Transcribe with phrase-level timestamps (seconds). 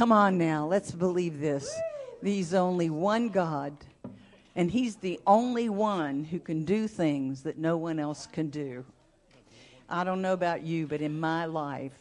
[0.00, 1.78] Come on now, let's believe this.
[2.22, 3.76] He's only one God,
[4.56, 8.82] and He's the only one who can do things that no one else can do.
[9.90, 11.92] I don't know about you, but in my life,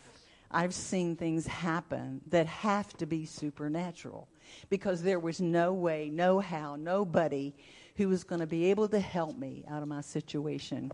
[0.49, 4.29] I've seen things happen that have to be supernatural
[4.69, 7.53] because there was no way, no how, nobody
[7.97, 10.89] who was going to be able to help me out of my situation.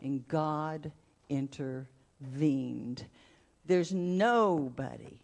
[0.00, 0.92] And God
[1.28, 3.04] intervened.
[3.66, 5.18] There's nobody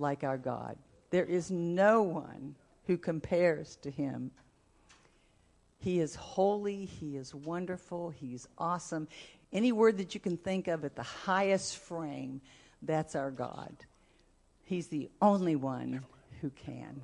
[0.00, 0.76] like our God.
[1.10, 2.54] There is no one
[2.86, 4.30] who compares to him.
[5.78, 9.08] He is holy, he is wonderful, he's awesome.
[9.52, 12.40] Any word that you can think of at the highest frame,
[12.82, 13.74] that's our God.
[14.64, 16.04] He's the only one
[16.40, 17.02] who can.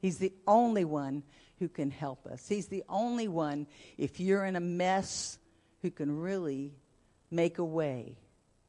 [0.00, 1.22] He's the only one
[1.58, 2.48] who can help us.
[2.48, 3.66] He's the only one,
[3.98, 5.38] if you're in a mess,
[5.82, 6.74] who can really
[7.30, 8.18] make a way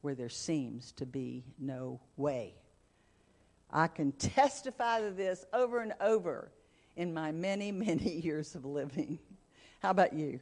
[0.00, 2.54] where there seems to be no way.
[3.72, 6.50] I can testify to this over and over
[6.96, 9.18] in my many, many years of living.
[9.80, 10.40] How about you?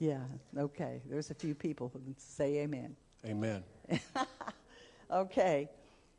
[0.00, 0.22] Yeah,
[0.56, 1.02] okay.
[1.08, 2.96] There's a few people who can say amen.
[3.24, 3.62] Amen.
[5.10, 5.68] okay.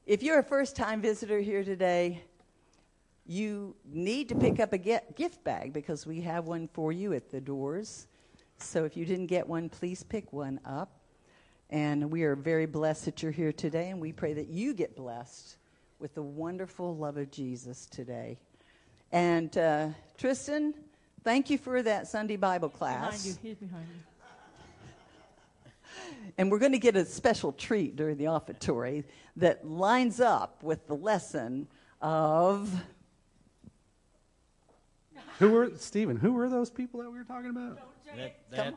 [0.06, 2.24] If you're a first time visitor here today,
[3.26, 7.32] you need to pick up a gift bag because we have one for you at
[7.32, 8.08] the doors.
[8.58, 11.02] So if you didn't get one, please pick one up.
[11.72, 14.96] And we are very blessed that you're here today, and we pray that you get
[14.96, 15.58] blessed
[16.00, 18.38] with the wonderful love of Jesus today.
[19.12, 20.74] And uh, Tristan,
[21.24, 23.24] thank you for that Sunday Bible class.
[23.24, 24.02] Behind you, he's behind you.
[26.38, 29.06] And we're going to get a special treat during the offertory
[29.38, 31.68] that lines up with the lesson
[32.02, 32.70] of.
[35.40, 36.18] Who were Stephen?
[36.18, 37.80] Who were those people that we were talking about?
[38.18, 38.76] That, that,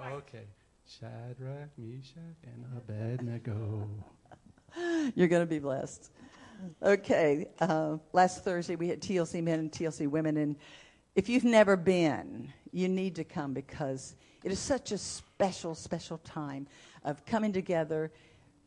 [0.00, 0.44] okay,
[0.86, 3.88] Shadrach, Meshach, and Abednego.
[5.14, 6.10] You're going to be blessed.
[6.82, 10.56] Okay, uh, last Thursday we had TLC men and TLC women, and
[11.14, 16.18] if you've never been, you need to come because it is such a special, special
[16.18, 16.66] time
[17.04, 18.10] of coming together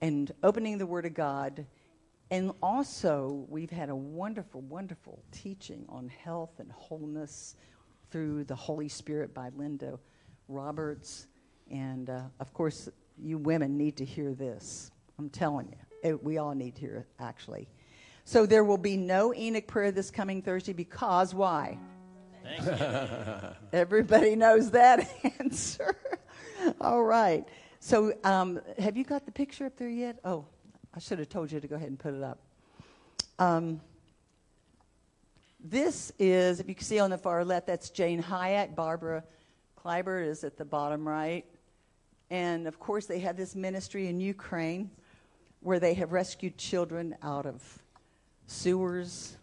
[0.01, 1.65] and opening the Word of God.
[2.29, 7.55] And also, we've had a wonderful, wonderful teaching on health and wholeness
[8.09, 9.99] through the Holy Spirit by Linda
[10.47, 11.27] Roberts.
[11.69, 12.89] And uh, of course,
[13.21, 14.91] you women need to hear this.
[15.19, 17.67] I'm telling you, it, we all need to hear it, actually.
[18.31, 21.77] So there will be no Enoch prayer this coming Thursday because why?
[23.73, 25.11] Everybody knows that
[25.41, 25.97] answer.
[26.79, 27.45] All right.
[27.81, 30.17] So um, have you got the picture up there yet?
[30.23, 30.45] Oh,
[30.95, 32.39] I should have told you to go ahead and put it up.
[33.37, 33.81] Um,
[35.59, 38.77] this is, if you can see on the far left, that's Jane Hyatt.
[38.77, 39.25] Barbara
[39.77, 41.43] Kleiber is at the bottom right.
[42.29, 44.89] And of course, they have this ministry in Ukraine
[45.59, 47.81] where they have rescued children out of
[48.51, 49.37] sewers,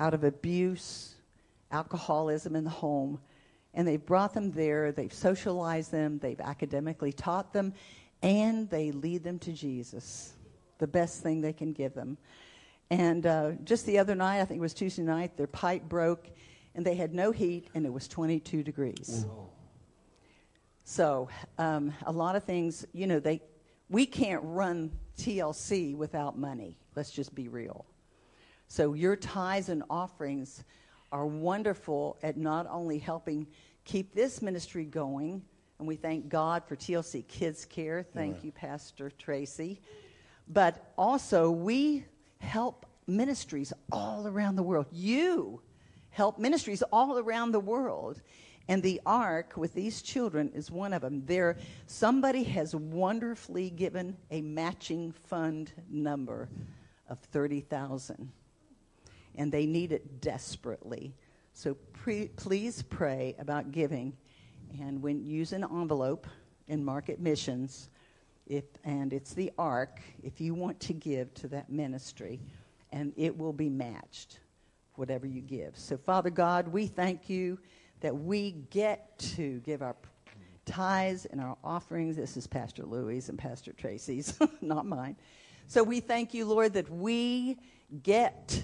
[0.00, 1.14] out of abuse,
[1.70, 3.20] alcoholism in the home.
[3.74, 7.74] And they've brought them there, they've socialized them, they've academically taught them,
[8.22, 10.32] and they lead them to Jesus,
[10.78, 12.16] the best thing they can give them.
[12.90, 16.28] And uh, just the other night, I think it was Tuesday night, their pipe broke,
[16.74, 19.26] and they had no heat, and it was 22 degrees.
[20.84, 23.42] So, um, a lot of things, you know, they,
[23.90, 26.78] we can't run TLC without money.
[26.96, 27.84] Let's just be real.
[28.68, 30.62] So your tithes and offerings
[31.10, 33.46] are wonderful at not only helping
[33.84, 35.42] keep this ministry going,
[35.78, 38.02] and we thank God for TLC Kids Care.
[38.02, 38.44] Thank right.
[38.44, 39.80] you, Pastor Tracy.
[40.48, 42.04] But also, we
[42.40, 44.86] help ministries all around the world.
[44.92, 45.62] You
[46.10, 48.20] help ministries all around the world.
[48.68, 51.24] And the ark with these children is one of them.
[51.24, 51.56] There,
[51.86, 56.50] somebody has wonderfully given a matching fund number
[57.08, 58.30] of 30,000
[59.38, 61.14] and they need it desperately.
[61.54, 64.14] So pre- please pray about giving.
[64.80, 66.26] And when use an envelope
[66.66, 67.88] in Market Missions,
[68.46, 72.40] if, and it's the ARC, if you want to give to that ministry,
[72.90, 74.40] and it will be matched,
[74.96, 75.76] whatever you give.
[75.78, 77.58] So, Father God, we thank you
[78.00, 79.96] that we get to give our
[80.64, 82.16] tithes and our offerings.
[82.16, 85.16] This is Pastor Louis and Pastor Tracy's, not mine.
[85.66, 87.58] So we thank you, Lord, that we
[88.02, 88.62] get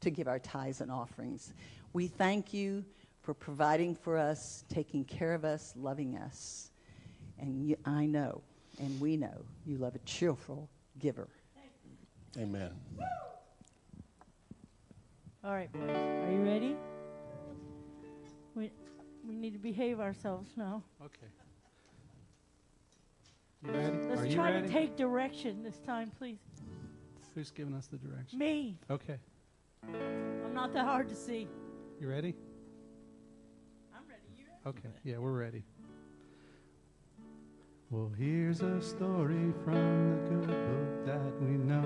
[0.00, 1.52] to give our tithes and offerings.
[1.92, 2.84] We thank you
[3.22, 6.70] for providing for us, taking care of us, loving us.
[7.38, 8.42] And you, I know,
[8.78, 10.68] and we know, you love a cheerful
[10.98, 11.28] giver.
[12.36, 12.70] Amen.
[15.44, 15.82] All right, boys.
[15.90, 16.76] Are you ready?
[18.54, 18.70] We,
[19.26, 20.82] we need to behave ourselves now.
[21.04, 21.26] Okay.
[23.64, 23.96] You ready?
[24.08, 24.66] Let's Are you try ready?
[24.66, 26.38] to take direction this time, please.
[27.34, 28.38] Who's giving us the direction?
[28.38, 28.76] Me.
[28.90, 29.16] Okay.
[29.84, 31.48] I'm not that hard to see.
[32.00, 32.34] You ready?
[33.94, 34.22] I'm ready.
[34.36, 34.78] You ready?
[34.78, 34.94] Okay.
[35.04, 35.64] Yeah, we're ready.
[37.90, 41.84] Well, here's a story from the good book that we know.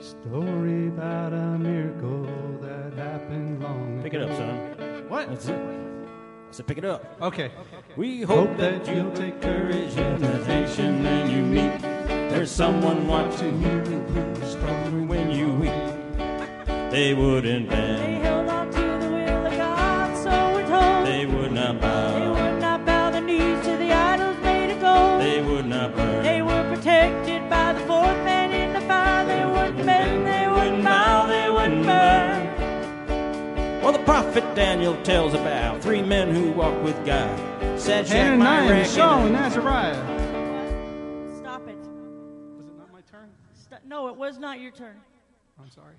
[0.00, 2.26] Story about a miracle
[2.60, 4.02] that happened long ago.
[4.02, 5.06] Pick it up, son.
[5.08, 5.28] What?
[5.28, 5.58] That's it.
[5.58, 7.04] I said, pick it up.
[7.20, 7.50] Okay.
[7.96, 11.80] We hope that you'll take courage in the nation that you meet.
[12.30, 13.84] There's someone watching you
[14.46, 15.17] stronger when you weep.
[16.90, 21.06] They wouldn't They bend, held on to the will of God, so we're told.
[21.06, 22.18] they would not bow.
[22.18, 25.20] They would not bow their knees to the idols made of gold.
[25.20, 26.22] they would not burn.
[26.22, 29.26] They were protected by the fourth man in the fire.
[29.26, 33.82] They wouldn't bend, they wouldn't bow, they wouldn't burn.
[33.82, 37.38] Well, the prophet Daniel tells about three men who walked with God.
[37.78, 41.36] Shadrach, Hananiah, Meshach, Mishael, and and Azariah.
[41.36, 41.76] Stop it.
[42.56, 43.28] Was it not my turn?
[43.54, 44.96] St- no, it was not your turn.
[45.60, 45.94] I'm sorry.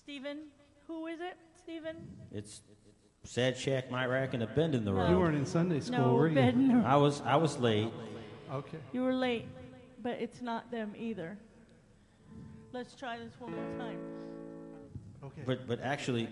[0.00, 0.38] Stephen,
[0.86, 1.36] who is it?
[1.62, 1.96] Stephen?
[2.32, 2.62] It's
[3.26, 4.94] Shadrach, Meshach, and Abednego.
[4.94, 5.10] No.
[5.10, 6.34] You weren't in Sunday school, No, were you?
[6.34, 6.82] Ben.
[6.86, 7.92] I was I was late.
[8.50, 8.78] Okay.
[8.92, 9.46] You were late,
[10.02, 11.36] but it's not them either.
[12.72, 13.98] Let's try this one more time.
[15.22, 15.42] Okay.
[15.44, 16.30] But but actually,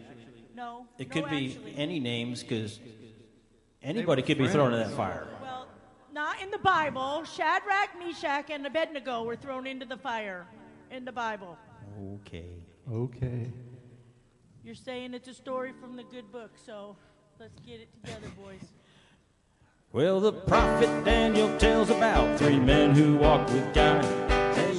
[0.57, 0.87] No.
[0.97, 1.77] it no, could be actually.
[1.77, 2.81] any names because
[3.83, 5.29] anybody could be thrown in that fire.
[5.43, 5.69] Well,
[6.11, 7.23] not in the Bible.
[7.25, 10.47] Shadrach, Meshach, and Abednego were thrown into the fire
[10.91, 11.59] in the Bible.
[12.23, 12.47] Okay.
[12.91, 13.53] Okay.
[14.65, 16.97] You're saying it's a story from the good book, so
[17.39, 18.65] let's get it together, boys.
[19.93, 24.05] Well, the prophet Daniel tells about three men who walked with God.
[24.55, 24.73] They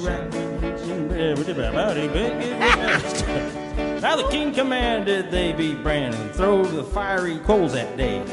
[4.00, 8.24] Now the king commanded they be branded and throw the fiery coals that day.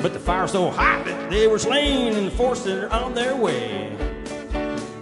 [0.00, 3.94] But the fire so hot that they were slain and forced on their way.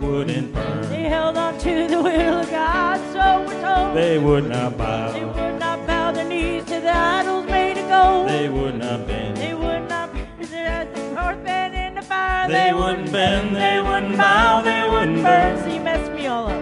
[0.00, 0.95] Wouldn't burn.
[1.06, 3.96] They held on to the will of God, so we're told.
[3.96, 5.12] They would not bow.
[5.12, 8.28] They would not bow their knees to the idols made of gold.
[8.28, 9.36] They would not bend.
[9.36, 12.48] They would not be the fourth man in the fire.
[12.48, 15.62] They wouldn't bend, they wouldn't bow, they wouldn't burn.
[15.62, 16.60] See, you messed me all up.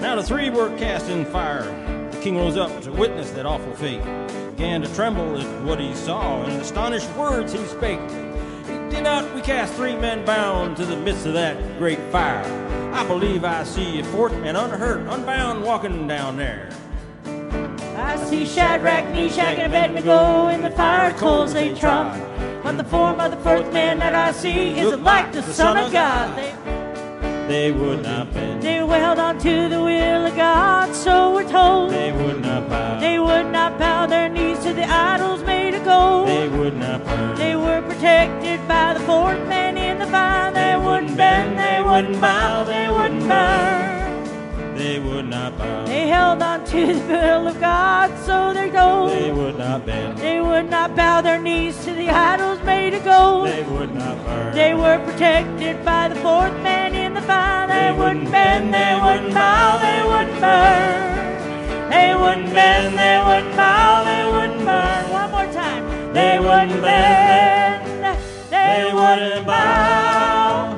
[0.00, 1.64] Now the three were cast in fire.
[2.12, 4.04] The king rose up to witness that awful fate.
[4.50, 7.98] Began to tremble at what he saw, and in astonished words he spake.
[8.96, 12.42] We cast three men bound to the midst of that great fire?
[12.94, 16.70] I believe I see a fourth and unhurt, unbound, walking down there.
[17.26, 22.18] I see Shadrach, Meshach, and Abednego in the fire coals they trod.
[22.62, 25.92] But the form of the fourth man that I see is like the Son of
[25.92, 26.34] God.
[26.34, 26.54] They,
[27.48, 31.90] They would not bend, they held on to the will of God, so we're told.
[31.90, 35.15] they would not bow, They would not bow their knees to the of
[35.86, 36.28] gold.
[36.28, 37.34] they would not burn.
[37.36, 40.52] They were protected by the fourth man in the fire.
[40.52, 44.76] They wouldn't bend, they wouldn't bow, they wouldn't burn.
[44.76, 49.10] They would not bow, They held on to the will of God, so they're told.
[49.10, 53.02] they would not bend, They would not bow their knees to the idols made of
[53.04, 53.48] gold.
[53.48, 54.54] they would not burn.
[54.54, 57.66] They were protected by the fourth man in the fire.
[57.68, 61.35] They wouldn't bend, they wouldn't bow, they wouldn't burn.
[61.90, 65.10] They wouldn't bend, they wouldn't bow, they wouldn't burn.
[65.10, 66.12] One more time.
[66.12, 68.18] They wouldn't bend,
[68.50, 70.74] they wouldn't bow,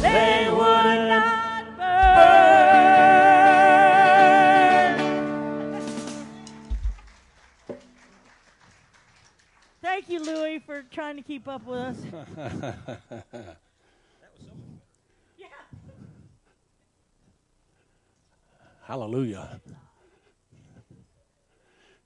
[0.00, 2.18] they would not burn.
[9.80, 11.96] Thank you, Louie, for trying to keep up with us.
[15.38, 15.46] yeah.
[18.82, 19.60] Hallelujah.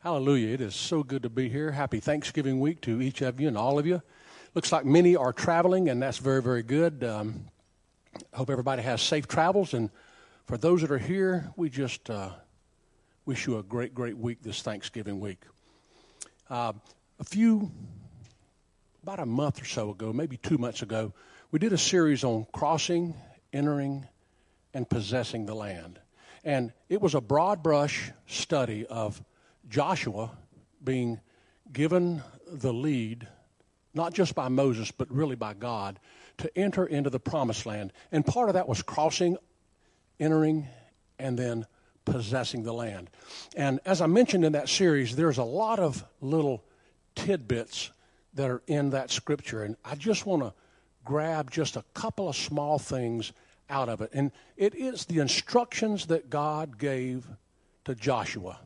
[0.02, 0.48] Hallelujah.
[0.48, 1.70] It is so good to be here.
[1.70, 4.02] Happy Thanksgiving week to each of you and all of you.
[4.52, 7.04] Looks like many are traveling, and that's very, very good.
[7.04, 7.44] Um,
[8.34, 9.74] hope everybody has safe travels.
[9.74, 9.90] And
[10.46, 12.30] for those that are here, we just uh,
[13.26, 15.38] wish you a great, great week this Thanksgiving week.
[16.50, 16.72] Uh,
[17.20, 17.70] a few,
[19.04, 21.12] about a month or so ago, maybe two months ago,
[21.52, 23.14] we did a series on crossing,
[23.52, 24.08] entering,
[24.74, 26.00] and possessing the land.
[26.42, 29.22] And it was a broad brush study of
[29.72, 30.30] Joshua
[30.84, 31.18] being
[31.72, 33.26] given the lead,
[33.94, 35.98] not just by Moses, but really by God,
[36.38, 37.94] to enter into the promised land.
[38.12, 39.38] And part of that was crossing,
[40.20, 40.68] entering,
[41.18, 41.64] and then
[42.04, 43.08] possessing the land.
[43.56, 46.62] And as I mentioned in that series, there's a lot of little
[47.14, 47.92] tidbits
[48.34, 49.62] that are in that scripture.
[49.62, 50.52] And I just want to
[51.02, 53.32] grab just a couple of small things
[53.70, 54.10] out of it.
[54.12, 57.26] And it is the instructions that God gave
[57.86, 58.58] to Joshua.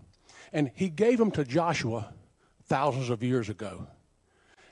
[0.57, 2.15] And he gave them to Joshua
[2.65, 3.89] thousands of years ago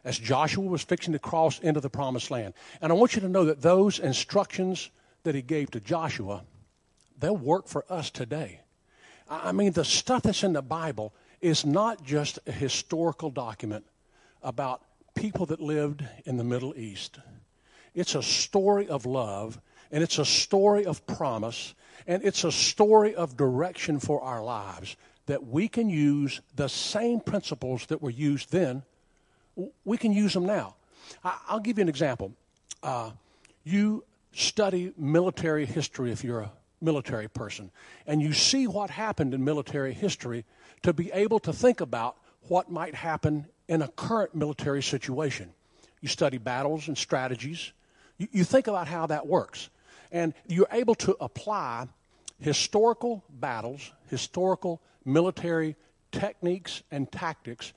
[0.03, 2.55] as Joshua was fixing to cross into the promised land.
[2.81, 4.89] And I want you to know that those instructions
[5.25, 6.43] that he gave to Joshua,
[7.19, 8.63] they'll work for us today.
[9.29, 11.13] I mean, the stuff that's in the Bible
[11.43, 13.85] is not just a historical document
[14.43, 14.81] about
[15.15, 17.19] people that lived in the Middle East.
[17.95, 19.61] It's a story of love,
[19.93, 21.75] and it's a story of promise,
[22.07, 24.97] and it's a story of direction for our lives
[25.27, 28.83] that we can use the same principles that were used then,
[29.85, 30.75] we can use them now.
[31.23, 32.33] I'll give you an example.
[32.83, 33.11] Uh,
[33.65, 37.71] you study military history if you're a military person,
[38.07, 40.45] and you see what happened in military history
[40.83, 42.17] to be able to think about
[42.49, 45.51] what might happen in a current military situation.
[46.03, 47.73] You study battles and strategies.
[48.19, 49.71] You, you think about how that works.
[50.13, 51.89] And you're able to apply
[52.39, 55.77] historical battles, historical military
[56.13, 57.73] techniques and tactics,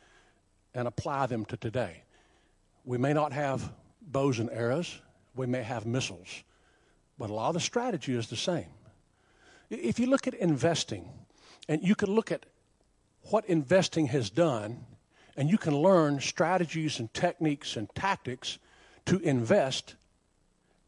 [0.73, 2.03] and apply them to today.
[2.85, 5.01] We may not have bows and arrows,
[5.35, 6.43] we may have missiles,
[7.17, 8.67] but a lot of the strategy is the same.
[9.69, 11.09] If you look at investing,
[11.67, 12.45] and you can look at
[13.23, 14.85] what investing has done,
[15.35, 18.57] and you can learn strategies and techniques and tactics
[19.05, 19.95] to invest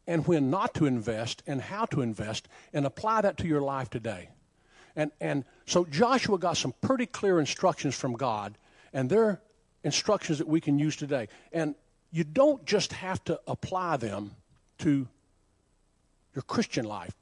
[0.06, 3.90] and when not to invest and how to invest and apply that to your life
[3.90, 4.30] today.
[4.96, 8.56] And, and so Joshua got some pretty clear instructions from God,
[8.92, 9.40] and they're
[9.84, 11.28] instructions that we can use today.
[11.52, 11.74] And
[12.12, 14.32] you don't just have to apply them
[14.78, 15.06] to
[16.34, 17.14] your Christian life,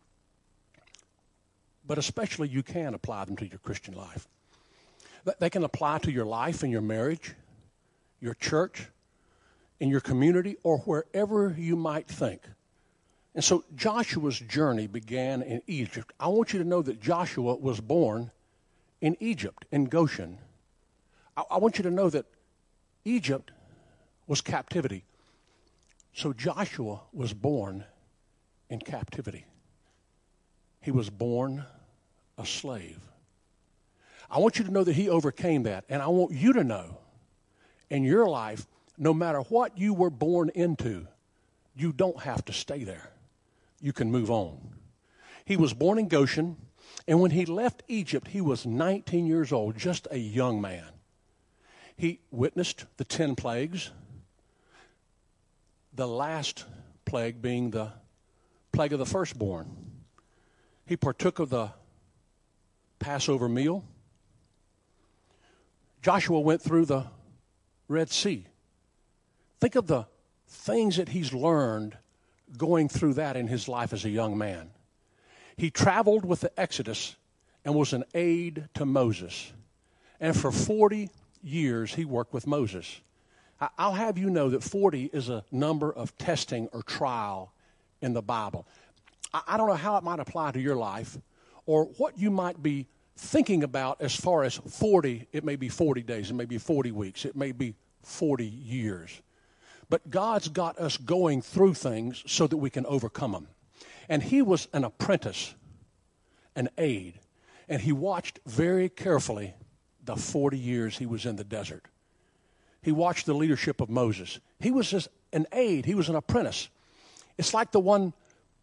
[1.87, 4.27] but especially you can apply them to your Christian life.
[5.39, 7.35] They can apply to your life and your marriage,
[8.21, 8.87] your church,
[9.81, 12.43] in your community, or wherever you might think.
[13.39, 16.13] And so Joshua's journey began in Egypt.
[16.19, 18.33] I want you to know that Joshua was born
[19.01, 20.39] in Egypt, in Goshen.
[21.37, 22.27] I, I want you to know that
[23.05, 23.53] Egypt
[24.27, 25.05] was captivity.
[26.15, 27.85] So Joshua was born
[28.71, 29.47] in captivity.
[30.81, 31.65] He was born
[32.39, 32.99] a slave.
[34.29, 35.85] I want you to know that he overcame that.
[35.89, 36.99] And I want you to know
[37.89, 38.67] in your life,
[38.97, 41.07] no matter what you were born into,
[41.77, 43.13] you don't have to stay there.
[43.81, 44.59] You can move on.
[45.45, 46.57] He was born in Goshen,
[47.07, 50.85] and when he left Egypt, he was 19 years old, just a young man.
[51.97, 53.91] He witnessed the 10 plagues,
[55.95, 56.65] the last
[57.05, 57.93] plague being the
[58.73, 59.69] plague of the firstborn.
[60.87, 61.71] He partook of the
[62.99, 63.85] Passover meal.
[66.03, 67.07] Joshua went through the
[67.89, 68.47] Red Sea.
[69.61, 70.07] Think of the
[70.47, 71.97] things that he's learned
[72.57, 74.71] going through that in his life as a young man.
[75.57, 77.17] He traveled with the Exodus
[77.65, 79.53] and was an aide to Moses.
[80.21, 81.11] And for 40
[81.43, 83.01] years, he worked with Moses.
[83.77, 87.53] I'll have you know that 40 is a number of testing or trial
[88.01, 88.67] in the Bible.
[89.35, 91.19] I don't know how it might apply to your life
[91.67, 92.87] or what you might be
[93.17, 95.27] thinking about as far as 40.
[95.33, 99.21] It may be 40 days, it may be 40 weeks, it may be 40 years.
[99.91, 103.49] But God's got us going through things so that we can overcome them.
[104.09, 105.55] And he was an apprentice,
[106.55, 107.21] an aide,
[107.69, 109.55] and he watched very carefully
[110.05, 111.85] the 40 years he was in the desert.
[112.83, 114.41] He watched the leadership of Moses.
[114.61, 116.69] He was just an aide, he was an apprentice.
[117.37, 118.15] It's like the one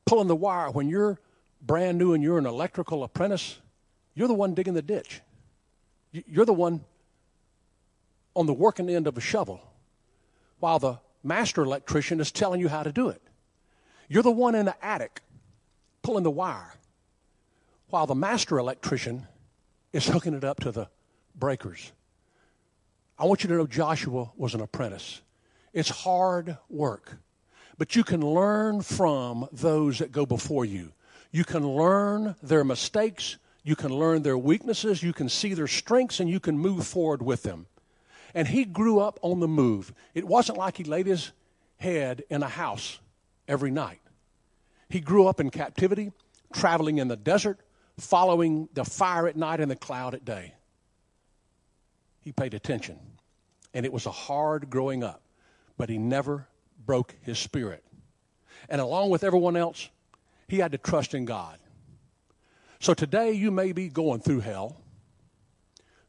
[0.05, 1.19] pulling the wire when you're
[1.61, 3.57] brand new and you're an electrical apprentice,
[4.13, 5.21] you're the one digging the ditch.
[6.11, 6.83] You- You're the one
[8.35, 9.61] on the working end of a shovel
[10.59, 13.21] while the master electrician is telling you how to do it.
[14.07, 15.21] You're the one in the attic
[16.03, 16.73] pulling the wire
[17.89, 19.27] while the master electrician
[19.91, 20.89] is hooking it up to the
[21.35, 21.91] breakers.
[23.17, 25.21] I want you to know Joshua was an apprentice.
[25.73, 27.17] It's hard work,
[27.77, 30.91] but you can learn from those that go before you.
[31.31, 36.19] You can learn their mistakes, you can learn their weaknesses, you can see their strengths,
[36.19, 37.67] and you can move forward with them.
[38.35, 39.93] And he grew up on the move.
[40.13, 41.31] It wasn't like he laid his
[41.77, 42.99] head in a house
[43.47, 44.01] every night.
[44.89, 46.11] He grew up in captivity,
[46.53, 47.59] traveling in the desert,
[47.97, 50.53] following the fire at night and the cloud at day.
[52.19, 52.99] He paid attention.
[53.73, 55.21] And it was a hard growing up,
[55.77, 56.47] but he never
[56.85, 57.83] broke his spirit.
[58.69, 59.89] And along with everyone else,
[60.47, 61.57] he had to trust in God.
[62.79, 64.81] So today you may be going through hell.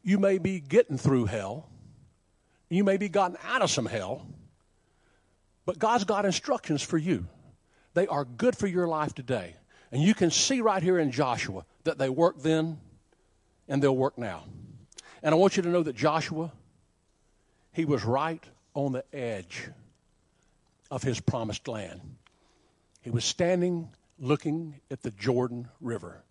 [0.02, 1.68] You may be getting through hell.
[2.69, 4.27] You may be gotten out of some hell.
[5.65, 7.27] But God's got instructions for you.
[7.95, 9.57] They are good for your life today.
[9.91, 12.79] And you can see right here in Joshua that they worked then
[13.69, 14.45] and they'll work now.
[15.23, 16.53] And I want you to know that Joshua,
[17.73, 18.43] he was right
[18.75, 19.69] on the edge
[20.91, 22.01] of his promised land.
[23.03, 26.23] He was standing looking at the Jordan River,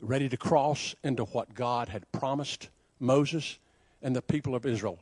[0.00, 2.68] ready to cross into what God had promised
[2.98, 3.58] Moses
[4.02, 4.98] and the people of Israel.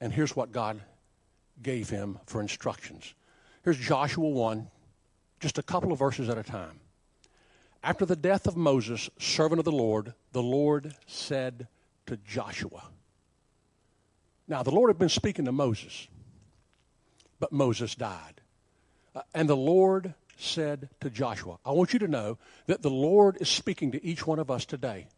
[0.00, 0.80] And here's what God
[1.62, 3.14] gave him for instructions.
[3.64, 4.68] Here's Joshua 1,
[5.40, 6.80] just a couple of verses at a time.
[7.82, 11.68] After the death of Moses, servant of the Lord, the Lord said
[12.06, 12.82] to Joshua.
[14.48, 16.06] Now, the Lord had been speaking to Moses,
[17.40, 18.40] but Moses died.
[19.14, 23.38] Uh, and the Lord said to Joshua, I want you to know that the Lord
[23.40, 25.08] is speaking to each one of us today.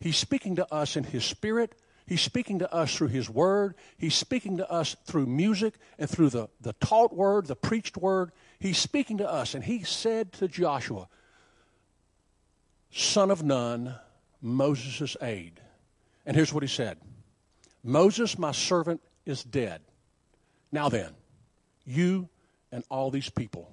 [0.00, 1.74] He's speaking to us in His Spirit.
[2.08, 3.74] He's speaking to us through His Word.
[3.98, 8.32] He's speaking to us through music and through the, the taught Word, the preached Word.
[8.58, 9.54] He's speaking to us.
[9.54, 11.06] And He said to Joshua,
[12.90, 13.94] Son of Nun,
[14.40, 15.60] Moses' aide.
[16.24, 16.96] And here's what He said
[17.84, 19.82] Moses, my servant, is dead.
[20.72, 21.12] Now then,
[21.84, 22.30] you
[22.72, 23.70] and all these people,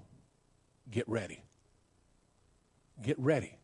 [0.92, 1.42] get ready.
[3.02, 3.58] Get ready.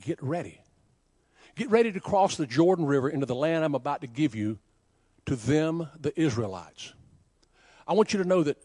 [0.00, 0.58] Get ready.
[1.56, 4.58] Get ready to cross the Jordan River into the land I'm about to give you
[5.24, 6.92] to them, the Israelites.
[7.88, 8.58] I want you to know that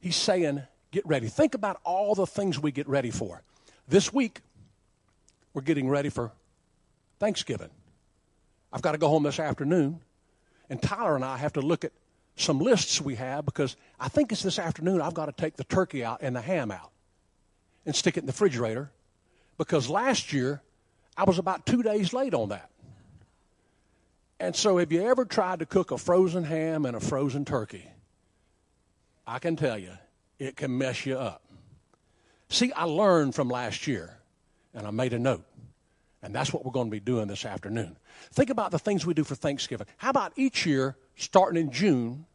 [0.00, 1.28] he's saying, get ready.
[1.28, 3.42] Think about all the things we get ready for.
[3.88, 4.42] This week,
[5.54, 6.30] we're getting ready for
[7.18, 7.70] Thanksgiving.
[8.70, 10.00] I've got to go home this afternoon,
[10.68, 11.92] and Tyler and I have to look at
[12.36, 15.64] some lists we have because I think it's this afternoon I've got to take the
[15.64, 16.90] turkey out and the ham out
[17.86, 18.90] and stick it in the refrigerator
[19.56, 20.60] because last year
[21.16, 22.70] I was about two days late on that.
[24.38, 27.88] And so, have you ever tried to cook a frozen ham and a frozen turkey?
[29.26, 29.92] I can tell you,
[30.38, 31.42] it can mess you up.
[32.48, 34.18] See, I learned from last year,
[34.74, 35.44] and I made a note.
[36.22, 37.96] And that's what we're going to be doing this afternoon.
[38.32, 39.86] Think about the things we do for Thanksgiving.
[39.96, 42.26] How about each year, starting in June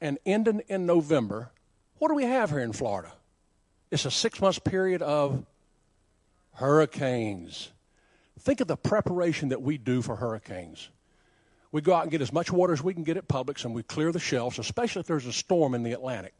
[0.00, 1.50] and ending in November,
[1.98, 3.12] what do we have here in Florida?
[3.90, 5.44] It's a six month period of
[6.54, 7.70] hurricanes.
[8.42, 10.88] Think of the preparation that we do for hurricanes.
[11.70, 13.72] We go out and get as much water as we can get at Publix and
[13.72, 16.34] we clear the shelves, especially if there's a storm in the Atlantic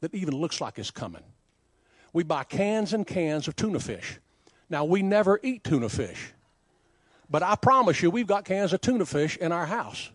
[0.00, 1.22] that even looks like it's coming.
[2.14, 4.18] We buy cans and cans of tuna fish.
[4.70, 6.32] Now, we never eat tuna fish,
[7.28, 10.10] but I promise you, we've got cans of tuna fish in our house.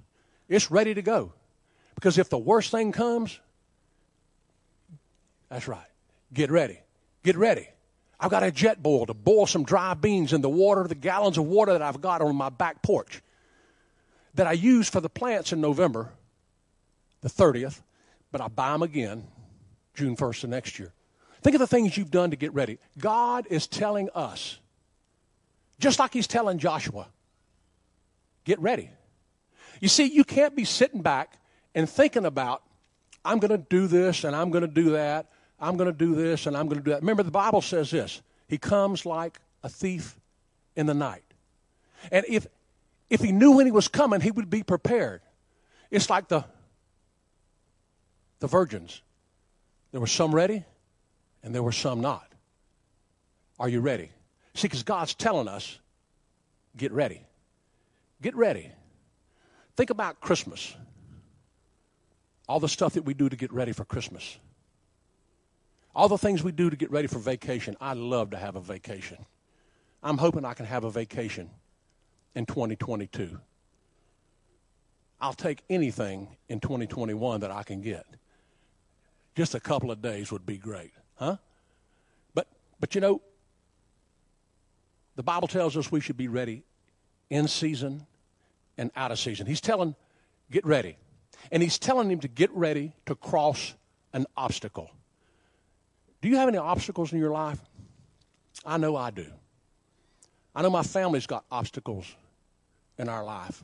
[0.50, 1.34] It's ready to go.
[1.93, 3.39] Because if the worst thing comes,
[5.50, 5.88] that's right.
[6.34, 6.80] Get ready.
[7.23, 7.69] Get ready.
[8.19, 11.45] I've got a Jetboil to boil some dry beans in the water, the gallons of
[11.45, 13.21] water that I've got on my back porch
[14.34, 16.12] that I use for the plants in November,
[17.21, 17.82] the 30th,
[18.32, 19.27] but I buy them again
[19.93, 20.93] June 1st of next year.
[21.41, 22.77] Think of the things you've done to get ready.
[22.97, 24.60] God is telling us,
[25.80, 27.08] just like He's telling Joshua,
[28.43, 28.89] get ready.
[29.80, 31.39] You see, you can't be sitting back
[31.75, 32.63] and thinking about,
[33.23, 35.27] I'm going to do this and I'm going to do that.
[35.60, 37.02] I'm going to do this and I'm going to do that.
[37.02, 40.17] Remember, the Bible says this He comes like a thief
[40.76, 41.24] in the night.
[42.12, 42.48] And if,
[43.10, 45.22] if he knew when he was coming, he would be prepared.
[45.89, 46.46] It's like the,
[48.39, 49.02] the virgins.
[49.91, 50.63] There were some ready
[51.43, 52.28] and there were some not.
[53.60, 54.12] Are you ready?
[54.54, 55.80] See, because God's telling us,
[56.76, 57.22] get ready.
[58.22, 58.72] Get ready.
[59.76, 60.76] Think about Christmas.
[62.48, 64.38] All the stuff that we do to get ready for Christmas.
[65.97, 67.75] All the things we do to get ready for vacation.
[67.81, 69.25] I love to have a vacation.
[70.03, 71.49] I'm hoping I can have a vacation
[72.36, 73.39] in 2022.
[75.19, 78.05] I'll take anything in 2021 that I can get.
[79.36, 81.38] Just a couple of days would be great, huh?
[82.36, 82.47] But
[82.79, 83.19] but you know,
[85.15, 86.62] the Bible tells us we should be ready
[87.31, 88.05] in season
[88.77, 89.47] and out of season.
[89.47, 89.95] He's telling,
[90.51, 90.95] get ready.
[91.51, 93.73] And he's telling him to get ready to cross
[94.13, 94.91] an obstacle.
[96.21, 97.60] Do you have any obstacles in your life?
[98.65, 99.27] I know I do.
[100.56, 102.06] I know my family's got obstacles
[102.97, 103.63] in our life.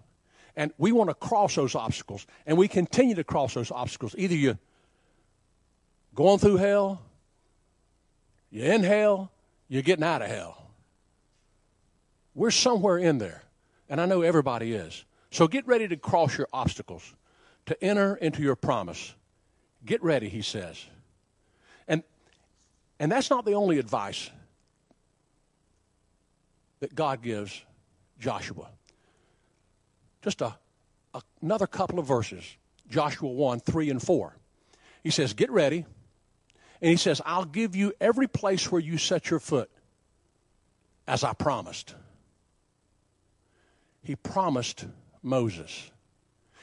[0.56, 2.28] And we want to cross those obstacles.
[2.46, 4.13] And we continue to cross those obstacles.
[4.18, 4.60] Either you're
[6.13, 7.02] going through hell,
[8.52, 9.32] you're in hell,
[9.68, 10.70] you're getting out of hell.
[12.36, 13.44] We're somewhere in there.
[13.89, 15.06] And I know everybody is.
[15.32, 17.16] So get ready to cross your obstacles,
[17.66, 19.16] to enter into your promise.
[19.84, 20.86] Get ready, he says.
[23.04, 24.30] And, that's not the only advice
[26.80, 27.62] that God gives
[28.20, 28.70] Joshua.
[30.22, 30.56] Just a,
[31.13, 32.44] a, another couple of verses
[32.89, 34.36] Joshua 1 3 and 4.
[35.04, 35.86] He says, Get ready.
[36.82, 39.70] And he says, I'll give you every place where you set your foot,
[41.08, 41.96] as I promised
[44.04, 44.86] he promised
[45.22, 45.89] Moses.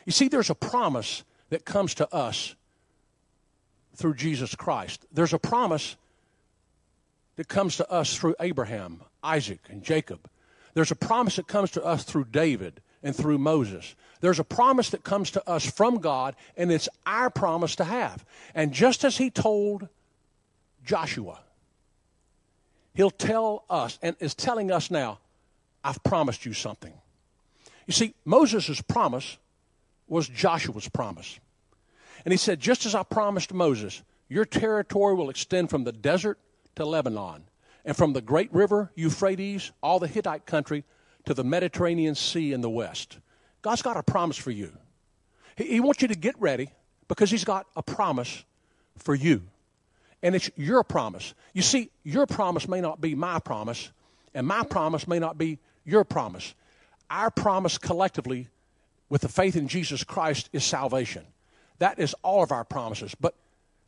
[0.05, 2.55] You see, there's a promise that comes to us
[3.97, 5.05] through Jesus Christ.
[5.11, 5.97] There's a promise
[7.41, 10.29] that comes to us through Abraham, Isaac, and Jacob.
[10.75, 13.95] There's a promise that comes to us through David and through Moses.
[14.21, 18.27] There's a promise that comes to us from God, and it's our promise to have.
[18.55, 19.89] And just as he told
[20.85, 21.41] Joshua,
[22.93, 25.19] he'll tell us, and is telling us now,
[25.83, 26.93] I've promised you something.
[27.87, 29.39] You see, Moses' promise
[30.09, 31.41] was Joshua's promise.
[32.27, 36.39] And he said, Just as I promised Moses, your territory will extend from the desert
[36.77, 37.45] to Lebanon,
[37.85, 40.85] and from the great river Euphrates, all the Hittite country,
[41.25, 43.19] to the Mediterranean Sea in the west.
[43.63, 44.73] God's got a promise for you.
[45.57, 46.71] He, he wants you to get ready
[47.09, 48.45] because He's got a promise
[48.97, 49.43] for you.
[50.23, 51.35] And it's your promise.
[51.55, 53.91] You see, your promise may not be my promise,
[54.35, 56.55] and my promise may not be your promise.
[57.11, 58.49] Our promise collectively
[59.09, 61.25] with the faith in Jesus Christ is salvation.
[61.79, 63.15] That is all of our promises.
[63.19, 63.35] But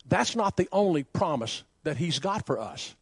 [0.07, 2.95] that's not the only promise that He's got for us.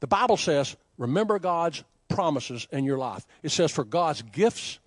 [0.00, 3.26] The Bible says, remember God's promises in your life.
[3.42, 4.78] It says, for God's gifts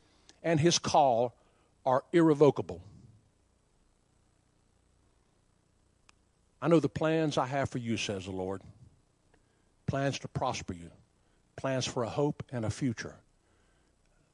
[0.44, 1.36] and His call
[1.86, 2.82] are irrevocable.
[6.62, 8.62] I know the plans I have for you, says the Lord
[9.88, 10.92] plans to prosper you,
[11.56, 13.16] plans for a hope and a future.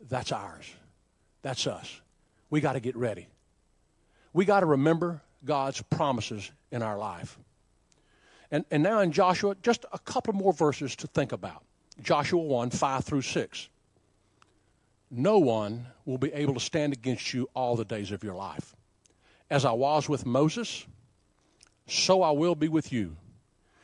[0.09, 0.69] That's ours.
[1.43, 2.01] That's us.
[2.49, 3.27] We got to get ready.
[4.33, 7.39] We got to remember God's promises in our life.
[8.51, 11.63] And, and now in Joshua, just a couple more verses to think about.
[12.01, 13.69] Joshua 1 5 through 6.
[15.11, 18.75] No one will be able to stand against you all the days of your life.
[19.49, 20.85] As I was with Moses,
[21.87, 23.15] so I will be with you.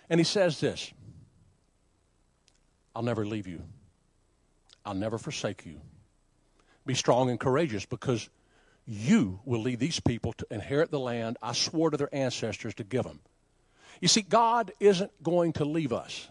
[0.09, 0.91] And he says this
[2.95, 3.61] I'll never leave you,
[4.85, 5.79] I'll never forsake you.
[6.85, 8.29] Be strong and courageous because
[8.87, 12.83] you will lead these people to inherit the land I swore to their ancestors to
[12.83, 13.19] give them.
[14.01, 16.27] You see, God isn't going to leave us.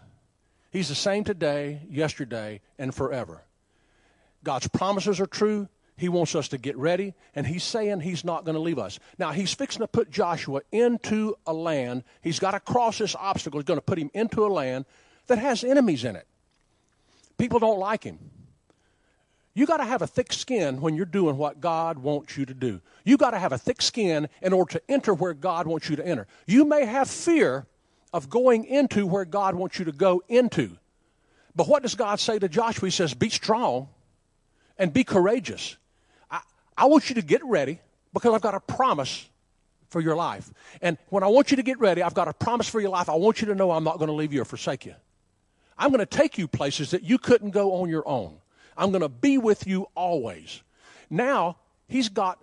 [0.70, 3.42] He's the same today, yesterday, and forever.
[4.44, 5.68] God's promises are true.
[5.96, 8.98] He wants us to get ready, and He's saying He's not going to leave us.
[9.18, 12.04] Now, He's fixing to put Joshua into a land.
[12.22, 13.60] He's got to cross this obstacle.
[13.60, 14.84] He's going to put him into a land
[15.26, 16.26] that has enemies in it.
[17.38, 18.18] People don't like him.
[19.54, 22.54] You got to have a thick skin when you're doing what God wants you to
[22.54, 22.80] do.
[23.04, 25.96] You got to have a thick skin in order to enter where God wants you
[25.96, 26.26] to enter.
[26.46, 27.66] You may have fear
[28.12, 30.76] of going into where God wants you to go into.
[31.54, 32.86] But what does God say to Joshua?
[32.86, 33.88] He says, Be strong
[34.78, 35.76] and be courageous.
[36.30, 36.40] I,
[36.76, 37.80] I want you to get ready
[38.12, 39.28] because I've got a promise
[39.88, 40.50] for your life.
[40.80, 43.08] And when I want you to get ready, I've got a promise for your life.
[43.08, 44.94] I want you to know I'm not going to leave you or forsake you.
[45.76, 48.39] I'm going to take you places that you couldn't go on your own.
[48.80, 50.62] I'm going to be with you always.
[51.10, 52.42] Now, He's got,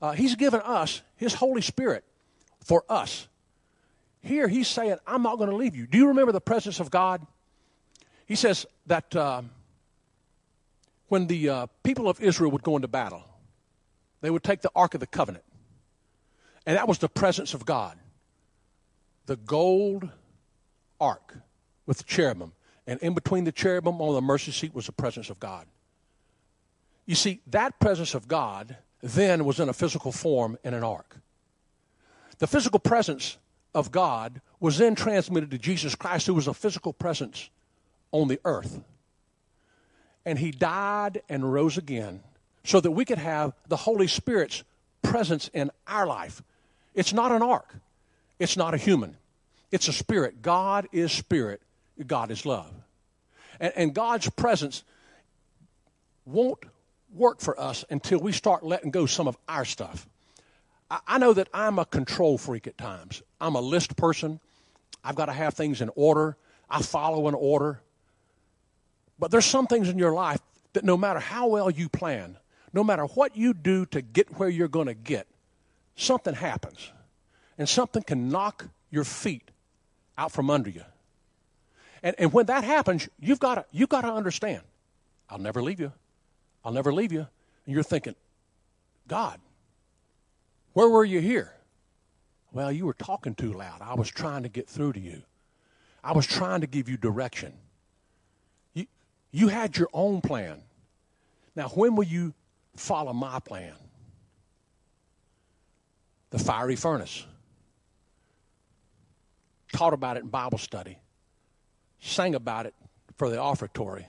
[0.00, 2.02] uh, He's given us His Holy Spirit
[2.64, 3.28] for us.
[4.22, 5.86] Here, He's saying, I'm not going to leave you.
[5.86, 7.24] Do you remember the presence of God?
[8.24, 9.42] He says that uh,
[11.08, 13.22] when the uh, people of Israel would go into battle,
[14.22, 15.44] they would take the Ark of the Covenant.
[16.64, 17.98] And that was the presence of God.
[19.26, 20.08] The gold
[20.98, 21.36] ark
[21.84, 22.52] with the cherubim.
[22.86, 25.66] And in between the cherubim on the mercy seat was the presence of God.
[27.04, 31.16] You see, that presence of God then was in a physical form in an ark.
[32.38, 33.38] The physical presence
[33.74, 37.50] of God was then transmitted to Jesus Christ, who was a physical presence
[38.10, 38.80] on the earth.
[40.24, 42.20] And he died and rose again
[42.64, 44.64] so that we could have the Holy Spirit's
[45.02, 46.42] presence in our life.
[46.94, 47.74] It's not an ark,
[48.38, 49.16] it's not a human,
[49.70, 50.42] it's a spirit.
[50.42, 51.60] God is spirit,
[52.04, 52.72] God is love.
[53.60, 54.84] And, and God's presence
[56.24, 56.64] won't
[57.14, 60.08] work for us until we start letting go some of our stuff.
[60.90, 63.22] I, I know that I'm a control freak at times.
[63.40, 64.40] I'm a list person.
[65.02, 66.36] I've got to have things in order.
[66.68, 67.80] I follow an order.
[69.18, 70.40] But there's some things in your life
[70.74, 72.36] that no matter how well you plan,
[72.72, 75.26] no matter what you do to get where you're going to get,
[75.94, 76.92] something happens.
[77.56, 79.50] And something can knock your feet
[80.18, 80.82] out from under you.
[82.06, 84.62] And, and when that happens, you've got to, you've got to understand
[85.28, 85.92] I'll never leave you.
[86.64, 87.26] I'll never leave you.
[87.66, 88.14] And you're thinking,
[89.08, 89.40] God,
[90.72, 91.52] where were you here?
[92.52, 93.80] Well, you were talking too loud.
[93.80, 95.20] I was trying to get through to you.
[96.04, 97.52] I was trying to give you direction.
[98.72, 98.86] You,
[99.32, 100.62] you had your own plan.
[101.56, 102.34] Now, when will you
[102.76, 103.74] follow my plan?
[106.30, 107.26] The fiery furnace.
[109.72, 110.98] Taught about it in Bible study
[112.06, 112.74] sang about it
[113.16, 114.06] for the offertory,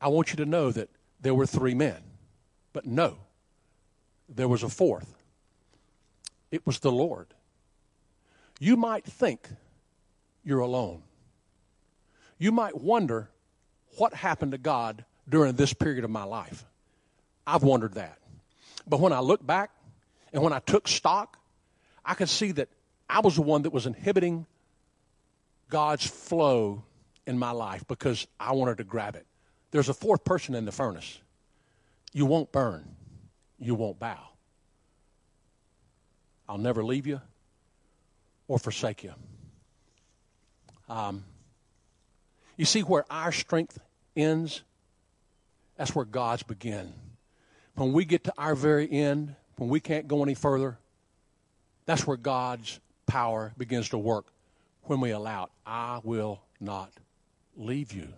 [0.00, 2.02] I want you to know that there were three men.
[2.72, 3.18] But no,
[4.28, 5.14] there was a fourth.
[6.50, 7.28] It was the Lord.
[8.58, 9.48] You might think
[10.44, 11.02] you're alone.
[12.38, 13.30] You might wonder
[13.96, 16.64] what happened to God during this period of my life.
[17.46, 18.18] I've wondered that.
[18.86, 19.70] But when I look back
[20.32, 21.38] and when I took stock,
[22.04, 22.68] I could see that
[23.08, 24.46] I was the one that was inhibiting
[25.68, 26.84] God's flow
[27.26, 29.26] in my life because I wanted to grab it.
[29.70, 31.18] There's a fourth person in the furnace.
[32.12, 32.88] You won't burn,
[33.58, 34.28] you won't bow.
[36.48, 37.20] I'll never leave you
[38.48, 39.12] or forsake you.
[40.88, 41.24] Um,
[42.56, 43.78] you see, where our strength
[44.14, 44.62] ends,
[45.76, 46.92] that's where God's begin.
[47.74, 50.78] When we get to our very end, when we can't go any further,
[51.84, 54.26] that's where God's power begins to work
[54.84, 55.50] when we allow it.
[55.66, 56.92] I will not
[57.56, 58.08] leave you.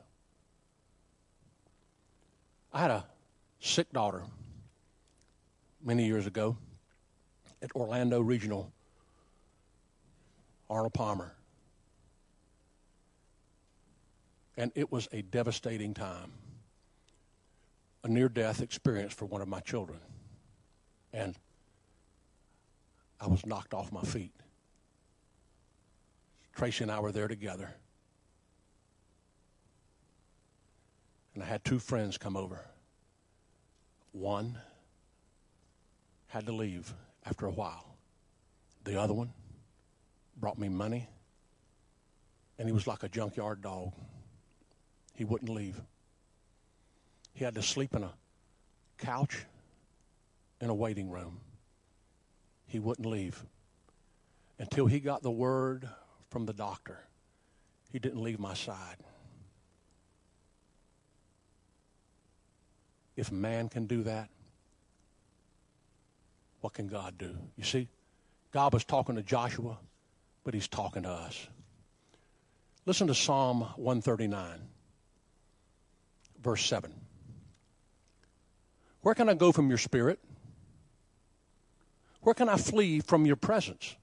[2.72, 3.06] I had a
[3.60, 4.22] sick daughter
[5.82, 6.56] many years ago
[7.62, 8.72] at Orlando Regional,
[10.68, 11.32] Arnold Palmer.
[14.56, 16.32] And it was a devastating time,
[18.02, 20.00] a near death experience for one of my children.
[21.12, 21.36] And
[23.20, 24.32] I was knocked off my feet.
[26.54, 27.70] Tracy and I were there together.
[31.38, 32.66] And I had two friends come over.
[34.10, 34.58] One
[36.26, 36.92] had to leave
[37.24, 37.94] after a while.
[38.82, 39.32] The other one
[40.36, 41.08] brought me money,
[42.58, 43.92] and he was like a junkyard dog.
[45.14, 45.80] He wouldn't leave.
[47.34, 48.14] He had to sleep in a
[48.98, 49.46] couch
[50.60, 51.38] in a waiting room.
[52.66, 53.44] He wouldn't leave
[54.58, 55.88] until he got the word
[56.30, 56.98] from the doctor.
[57.92, 58.96] He didn't leave my side.
[63.18, 64.28] If man can do that,
[66.60, 67.36] what can God do?
[67.56, 67.88] You see,
[68.52, 69.76] God was talking to Joshua,
[70.44, 71.48] but he's talking to us.
[72.86, 74.60] Listen to Psalm 139,
[76.40, 76.94] verse 7.
[79.00, 80.20] Where can I go from your spirit?
[82.20, 83.96] Where can I flee from your presence?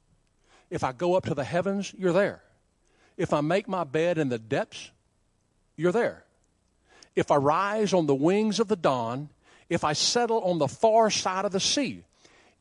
[0.69, 2.41] If I go up to the heavens, you're there.
[3.15, 4.91] If I make my bed in the depths,
[5.77, 6.24] you're there.
[7.15, 9.29] If I rise on the wings of the dawn,
[9.69, 12.03] if I settle on the far side of the sea,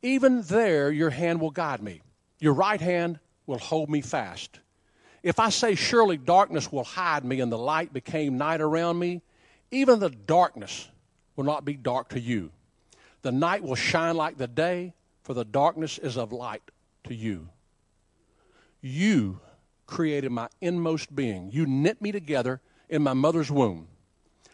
[0.03, 2.03] even there your hand will guide me.
[2.38, 4.61] Your right hand will hold me fast.
[5.23, 9.23] If I say, Surely darkness will hide me, and the light became night around me,
[9.71, 10.88] even the darkness
[11.37, 12.51] will not be dark to you.
[13.23, 16.62] The night will shine like the day, for the darkness is of light
[17.05, 17.49] to you.
[18.83, 19.40] You
[19.87, 21.51] created my inmost being.
[21.51, 23.88] You knit me together in my mother's womb.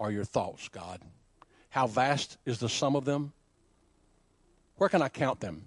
[0.00, 1.00] are your thoughts, God.
[1.70, 3.32] How vast is the sum of them?
[4.76, 5.64] Where can I count them?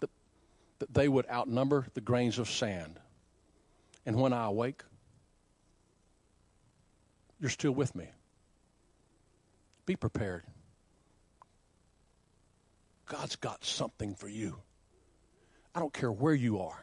[0.00, 0.10] That,
[0.78, 2.98] that they would outnumber the grains of sand.
[4.04, 4.82] And when I awake,
[7.40, 8.06] you're still with me.
[9.84, 10.44] Be prepared.
[13.06, 14.56] God's got something for you.
[15.74, 16.80] I don't care where you are.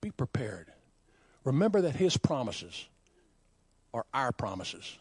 [0.00, 0.72] Be prepared.
[1.44, 2.88] Remember that His promises
[3.92, 4.96] are our promises.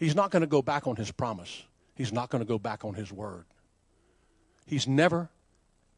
[0.00, 1.62] He's not going to go back on his promise.
[1.94, 3.44] He's not going to go back on his word.
[4.66, 5.28] He's never,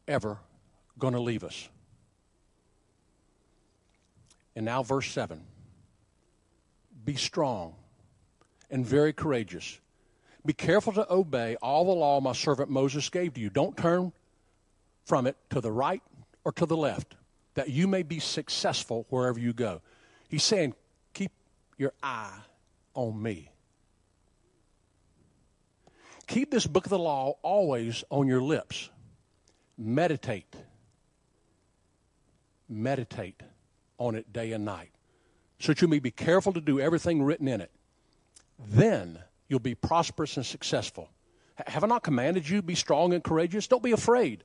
[0.08, 0.38] ever
[0.98, 1.68] going to leave us.
[4.56, 5.40] And now, verse 7
[7.04, 7.76] Be strong
[8.72, 9.78] and very courageous.
[10.44, 13.50] Be careful to obey all the law my servant Moses gave to you.
[13.50, 14.12] Don't turn
[15.04, 16.02] from it to the right
[16.42, 17.14] or to the left,
[17.54, 19.80] that you may be successful wherever you go.
[20.28, 20.74] He's saying,
[21.14, 21.30] Keep
[21.78, 22.40] your eye
[22.94, 23.51] on me.
[26.32, 28.88] Keep this book of the law always on your lips.
[29.76, 30.56] Meditate.
[32.70, 33.42] Meditate
[33.98, 34.92] on it day and night
[35.58, 37.70] so that you may be careful to do everything written in it.
[38.58, 41.10] Then you'll be prosperous and successful.
[41.66, 43.68] Have I not commanded you be strong and courageous?
[43.68, 44.42] Don't be afraid.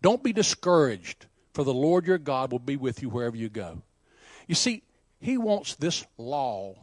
[0.00, 3.82] Don't be discouraged, for the Lord your God will be with you wherever you go.
[4.48, 4.84] You see,
[5.20, 6.76] He wants this law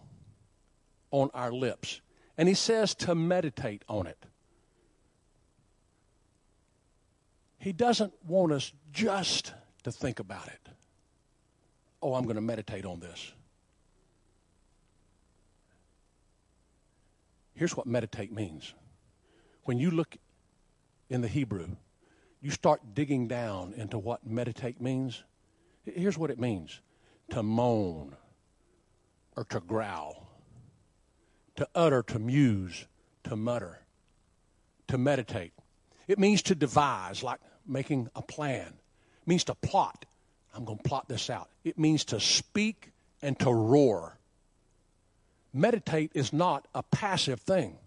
[1.09, 2.01] on our lips,
[2.37, 4.23] and He says to meditate on it.
[7.63, 10.59] He doesn't want us just to think about it.
[12.01, 13.31] oh, I'm going to meditate on this.
[17.53, 18.73] Here's what meditate means.
[19.63, 20.17] When you look
[21.09, 21.69] in the Hebrew,
[22.41, 25.23] you start digging down into what meditate means.
[25.85, 26.81] Here's what it means
[27.29, 28.17] to moan
[29.37, 30.27] or to growl,
[31.55, 32.87] to utter, to muse,
[33.23, 33.79] to mutter,
[34.89, 35.53] to meditate.
[36.09, 38.67] It means to devise, like making a plan.
[38.67, 40.05] It means to plot.
[40.53, 41.49] I'm going to plot this out.
[41.63, 44.17] It means to speak and to roar.
[45.53, 47.77] Meditate is not a passive thing,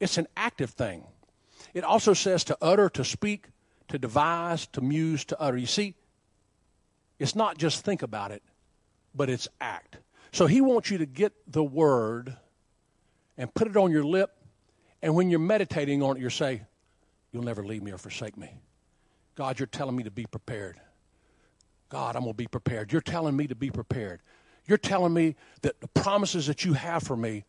[0.00, 1.04] it's an active thing.
[1.74, 3.46] It also says to utter, to speak,
[3.88, 5.56] to devise, to muse, to utter.
[5.56, 5.94] You see,
[7.18, 8.42] it's not just think about it,
[9.14, 9.98] but it's act.
[10.32, 12.36] So he wants you to get the word
[13.36, 14.30] and put it on your lip,
[15.02, 16.62] and when you're meditating on it, you say,
[17.32, 18.50] You'll never leave me or forsake me.
[19.38, 20.80] God, you're telling me to be prepared.
[21.90, 22.90] God, I'm going to be prepared.
[22.90, 24.20] You're telling me to be prepared.
[24.66, 27.44] You're telling me that the promises that you have for me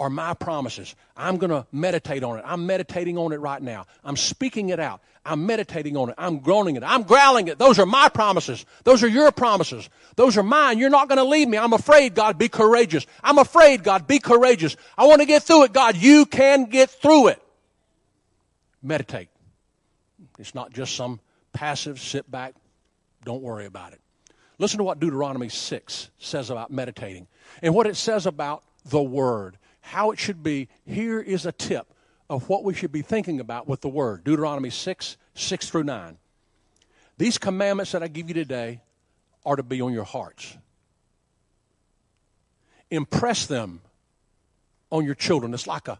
[0.00, 0.96] are my promises.
[1.14, 2.44] I'm going to meditate on it.
[2.46, 3.84] I'm meditating on it right now.
[4.02, 5.02] I'm speaking it out.
[5.22, 6.14] I'm meditating on it.
[6.16, 6.82] I'm groaning it.
[6.82, 7.58] I'm growling it.
[7.58, 8.64] Those are my promises.
[8.84, 9.90] Those are your promises.
[10.16, 10.78] Those are mine.
[10.78, 11.58] You're not going to leave me.
[11.58, 12.38] I'm afraid, God.
[12.38, 13.06] Be courageous.
[13.22, 14.06] I'm afraid, God.
[14.06, 14.78] Be courageous.
[14.96, 15.94] I want to get through it, God.
[15.94, 17.42] You can get through it.
[18.82, 19.28] Meditate.
[20.38, 21.20] It's not just some
[21.54, 22.54] passive sit back,
[23.24, 24.00] don't worry about it.
[24.58, 27.26] Listen to what Deuteronomy 6 says about meditating
[27.62, 30.68] and what it says about the Word, how it should be.
[30.84, 31.86] Here is a tip
[32.28, 34.24] of what we should be thinking about with the Word.
[34.24, 36.18] Deuteronomy 6, 6 through 9.
[37.16, 38.80] These commandments that I give you today
[39.44, 40.56] are to be on your hearts.
[42.90, 43.80] Impress them
[44.90, 45.52] on your children.
[45.54, 45.98] It's like a,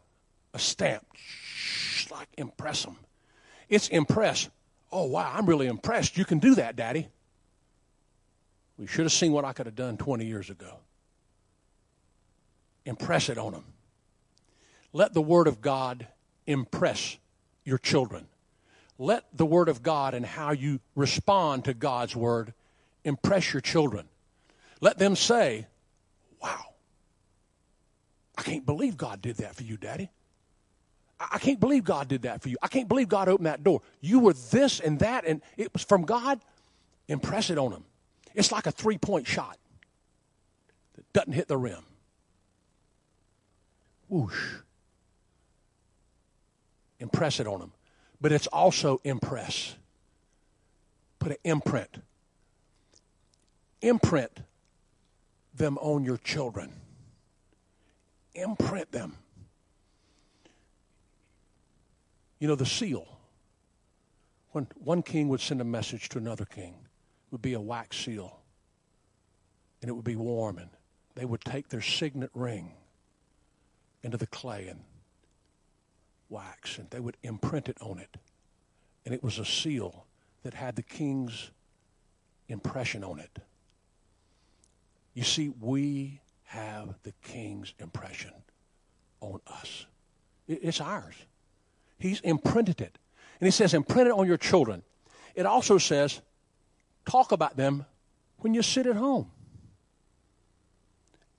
[0.52, 1.04] a stamp.
[1.12, 2.96] It's like impress them.
[3.68, 4.48] It's impress.
[4.96, 6.16] Oh, wow, I'm really impressed.
[6.16, 7.08] You can do that, Daddy.
[8.78, 10.78] We should have seen what I could have done 20 years ago.
[12.84, 13.64] Impress it on them.
[14.92, 16.06] Let the Word of God
[16.46, 17.16] impress
[17.64, 18.28] your children.
[18.96, 22.54] Let the Word of God and how you respond to God's Word
[23.02, 24.06] impress your children.
[24.80, 25.66] Let them say,
[26.40, 26.66] Wow,
[28.38, 30.10] I can't believe God did that for you, Daddy.
[31.30, 32.56] I can't believe God did that for you.
[32.62, 33.82] I can't believe God opened that door.
[34.00, 36.40] You were this and that, and it was from God.
[37.08, 37.84] Impress it on them.
[38.34, 39.58] It's like a three point shot
[40.96, 41.84] that doesn't hit the rim.
[44.08, 44.54] Whoosh.
[47.00, 47.72] Impress it on them.
[48.20, 49.76] But it's also impress.
[51.18, 51.98] Put an imprint.
[53.82, 54.40] Imprint
[55.54, 56.72] them on your children.
[58.34, 59.16] Imprint them.
[62.44, 63.06] You know, the seal.
[64.50, 66.74] When one king would send a message to another king,
[67.30, 68.38] would be a wax seal.
[69.80, 70.58] And it would be warm.
[70.58, 70.68] And
[71.14, 72.72] they would take their signet ring
[74.02, 74.80] into the clay and
[76.28, 76.76] wax.
[76.76, 78.14] And they would imprint it on it.
[79.06, 80.04] And it was a seal
[80.42, 81.50] that had the king's
[82.50, 83.38] impression on it.
[85.14, 88.34] You see, we have the king's impression
[89.22, 89.86] on us.
[90.46, 91.14] It's ours.
[92.04, 92.98] He's imprinted it.
[93.40, 94.82] And he says, imprint it on your children.
[95.34, 96.20] It also says,
[97.06, 97.86] talk about them
[98.40, 99.30] when you sit at home.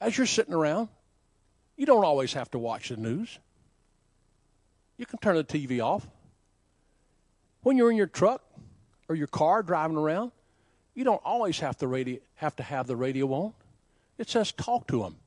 [0.02, 0.90] As you're sitting around,
[1.78, 3.38] you don't always have to watch the news.
[4.98, 6.08] You can turn the TV off.
[7.62, 8.42] When you're in your truck
[9.08, 10.32] or your car driving around,
[10.96, 13.54] you don't always have to, radio, have, to have the radio on.
[14.18, 15.18] It says talk to them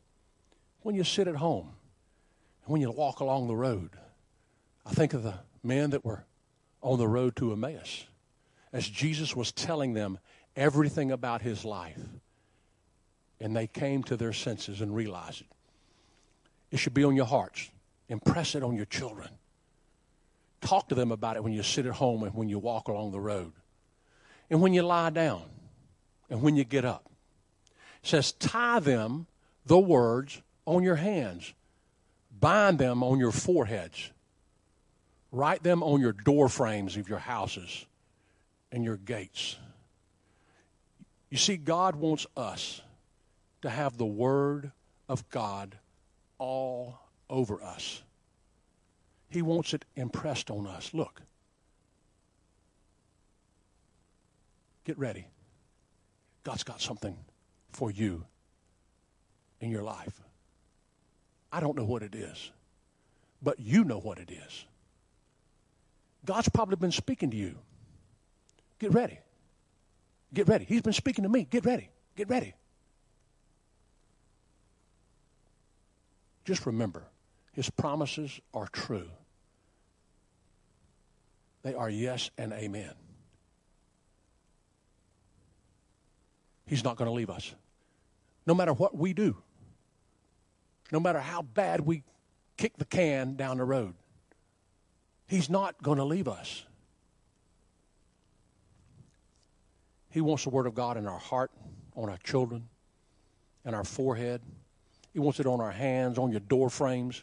[0.83, 1.71] when you sit at home
[2.65, 3.91] and when you walk along the road.
[4.89, 6.25] I think of the men that were
[6.83, 8.07] on the road to Emmaus
[8.73, 10.19] as Jesus was telling them
[10.57, 12.01] everything about his life.
[13.39, 15.47] And they came to their senses and realized it.
[16.71, 17.71] It should be on your hearts.
[18.09, 19.29] Impress it on your children.
[20.63, 23.13] Talk to them about it when you sit at home and when you walk along
[23.13, 23.53] the road.
[24.51, 25.43] And when you lie down
[26.31, 27.11] and when you get up.
[28.03, 29.27] It says, tie them,
[29.67, 31.53] the words, on your hands.
[32.41, 34.13] Bind them on your foreheads.
[35.31, 37.87] Write them on your door frames of your houses
[38.73, 39.57] and your gates.
[41.31, 42.81] You see, God wants us
[43.63, 44.73] to have the Word
[45.09, 45.77] of God
[46.39, 46.99] all
[47.29, 48.03] over us.
[49.29, 50.95] He wants it impressed on us.
[50.95, 51.21] Look.
[54.85, 55.27] Get ready.
[56.45, 57.15] God's got something
[57.73, 58.25] for you
[59.61, 60.23] in your life.
[61.53, 62.51] I don't know what it is,
[63.43, 64.65] but you know what it is.
[66.25, 67.57] God's probably been speaking to you.
[68.79, 69.19] Get ready.
[70.33, 70.65] Get ready.
[70.65, 71.47] He's been speaking to me.
[71.51, 71.91] Get ready.
[72.17, 72.55] Get ready.
[76.45, 77.05] Just remember,
[77.53, 79.09] his promises are true.
[81.63, 82.93] They are yes and amen.
[86.67, 87.55] He's not going to leave us.
[88.47, 89.37] No matter what we do,
[90.91, 92.03] no matter how bad we
[92.57, 93.95] kick the can down the road,
[95.29, 96.65] He's not going to leave us.
[100.11, 101.51] He wants the Word of God in our heart,
[101.95, 102.69] on our children,
[103.65, 104.41] and our forehead.
[105.13, 107.23] He wants it on our hands, on your door frames,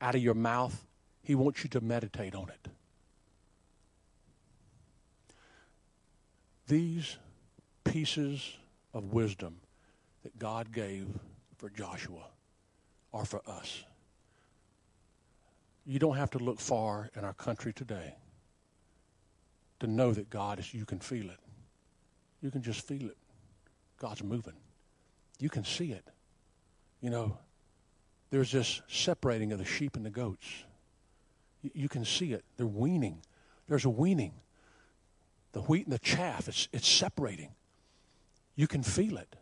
[0.00, 0.86] out of your mouth.
[1.22, 2.68] He wants you to meditate on it.
[6.66, 7.18] These
[7.84, 8.56] pieces
[8.94, 9.56] of wisdom
[10.22, 11.08] that God gave
[11.56, 12.24] for Joshua
[13.12, 13.84] are for us.
[15.88, 18.14] You don't have to look far in our country today
[19.80, 21.38] to know that God is, you can feel it.
[22.42, 23.16] You can just feel it.
[23.98, 24.52] God's moving.
[25.38, 26.04] You can see it.
[27.00, 27.38] You know,
[28.28, 30.46] there's this separating of the sheep and the goats.
[31.62, 32.44] You, you can see it.
[32.58, 33.22] They're weaning.
[33.66, 34.34] There's a weaning.
[35.52, 37.54] The wheat and the chaff, it's, it's separating.
[38.56, 39.36] You can feel it.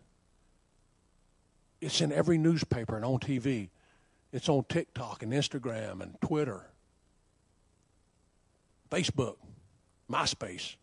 [1.80, 3.70] It's in every newspaper and on TV.
[4.36, 6.66] It's on TikTok and Instagram and Twitter,
[8.90, 9.36] Facebook,
[10.10, 10.76] MySpace.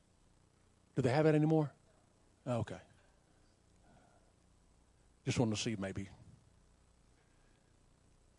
[0.96, 1.72] Do they have that anymore?
[2.48, 2.80] Oh, okay.
[5.24, 6.10] Just wanted to see maybe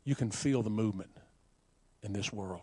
[0.03, 1.11] you can feel the movement
[2.03, 2.63] in this world.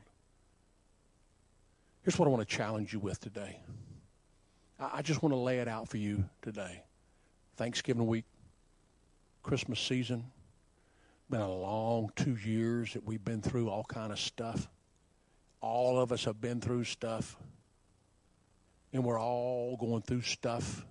[2.03, 3.61] Here's what I want to challenge you with today.
[4.77, 6.83] I just want to lay it out for you today.
[7.55, 8.25] Thanksgiving week,
[9.41, 10.25] Christmas season.
[11.31, 14.67] Been a long two years that we've been through all kind of stuff.
[15.61, 17.37] All of us have been through stuff.
[18.91, 20.85] And we're all going through stuff.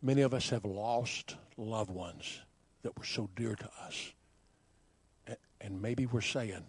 [0.00, 2.40] Many of us have lost loved ones
[2.82, 4.12] that were so dear to us.
[5.60, 6.62] And maybe we're saying,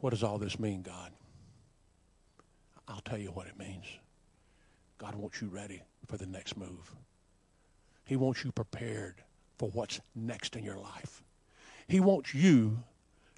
[0.00, 1.12] what does all this mean, God?
[2.88, 3.84] I'll tell you what it means.
[4.98, 6.96] God wants you ready for the next move.
[8.04, 9.22] He wants you prepared
[9.58, 11.22] for what's next in your life.
[11.88, 12.82] He wants you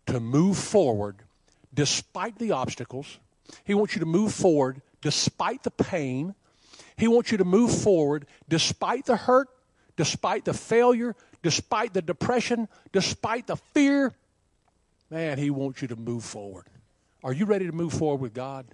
[0.06, 1.16] to move forward
[1.72, 3.18] despite the obstacles.
[3.64, 6.34] He wants you to move forward despite the pain.
[6.96, 9.48] He wants you to move forward despite the hurt,
[9.96, 14.12] despite the failure, despite the depression, despite the fear.
[15.10, 16.66] Man, He wants you to move forward.
[17.22, 18.66] Are you ready to move forward with God?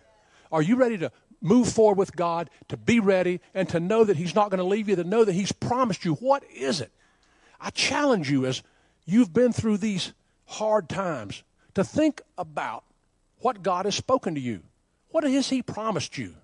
[0.50, 4.16] Are you ready to move forward with God, to be ready, and to know that
[4.16, 6.14] He's not going to leave you, to know that He's promised you?
[6.14, 6.90] What is it?
[7.64, 8.62] I challenge you as
[9.06, 10.12] you've been through these
[10.44, 11.42] hard times
[11.72, 12.84] to think about
[13.38, 14.60] what God has spoken to you.
[15.08, 16.34] What has He promised you?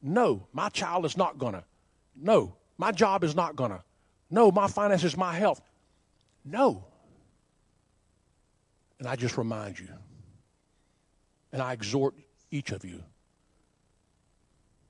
[0.00, 1.64] No, my child is not going to.
[2.16, 3.82] No, my job is not going to.
[4.30, 5.60] No, my finances, my health.
[6.46, 6.84] No.
[8.98, 9.88] And I just remind you,
[11.52, 12.14] and I exhort
[12.50, 13.02] each of you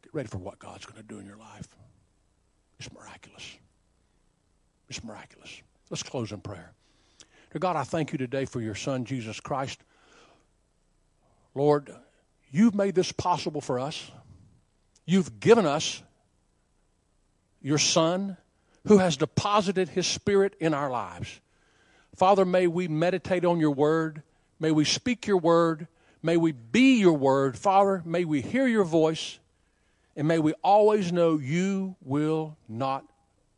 [0.02, 1.66] get ready for what God's going to do in your life.
[2.78, 3.56] It's miraculous.
[4.88, 5.62] It's miraculous.
[5.90, 6.72] Let's close in prayer.
[7.52, 9.80] Dear God, I thank you today for your Son, Jesus Christ.
[11.54, 11.90] Lord,
[12.50, 14.10] you've made this possible for us.
[15.04, 16.02] You've given us
[17.62, 18.36] your Son
[18.86, 21.40] who has deposited his Spirit in our lives.
[22.14, 24.22] Father, may we meditate on your word.
[24.60, 25.88] May we speak your word.
[26.22, 27.58] May we be your word.
[27.58, 29.38] Father, may we hear your voice.
[30.16, 33.04] And may we always know you will not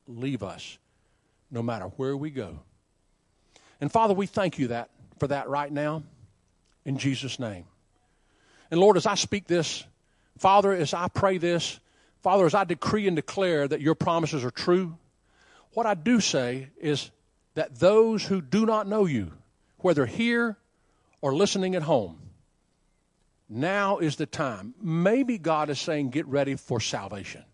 [0.07, 0.79] leave us
[1.51, 2.61] no matter where we go.
[3.81, 6.03] And Father, we thank you that for that right now
[6.85, 7.65] in Jesus' name.
[8.71, 9.85] And Lord, as I speak this,
[10.39, 11.81] Father, as I pray this,
[12.23, 14.97] Father, as I decree and declare that your promises are true,
[15.73, 17.11] what I do say is
[17.55, 19.33] that those who do not know you,
[19.79, 20.57] whether here
[21.21, 22.19] or listening at home,
[23.49, 24.75] now is the time.
[24.81, 27.45] Maybe God is saying, get ready for salvation.